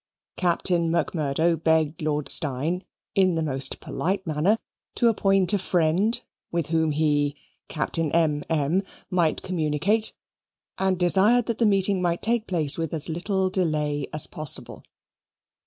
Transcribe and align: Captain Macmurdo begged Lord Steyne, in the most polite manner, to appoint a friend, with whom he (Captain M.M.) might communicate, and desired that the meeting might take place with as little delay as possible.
Captain 0.35 0.89
Macmurdo 0.89 1.55
begged 1.55 2.01
Lord 2.01 2.27
Steyne, 2.27 2.83
in 3.13 3.35
the 3.35 3.43
most 3.43 3.79
polite 3.79 4.25
manner, 4.25 4.57
to 4.95 5.09
appoint 5.09 5.53
a 5.53 5.59
friend, 5.59 6.23
with 6.51 6.69
whom 6.69 6.89
he 6.89 7.35
(Captain 7.67 8.11
M.M.) 8.11 8.81
might 9.11 9.43
communicate, 9.43 10.15
and 10.79 10.97
desired 10.97 11.45
that 11.45 11.59
the 11.59 11.67
meeting 11.67 12.01
might 12.01 12.23
take 12.23 12.47
place 12.47 12.79
with 12.79 12.95
as 12.95 13.09
little 13.09 13.51
delay 13.51 14.07
as 14.11 14.25
possible. 14.25 14.83